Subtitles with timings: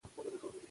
[0.03, 0.51] ښه خواوې سړوئ.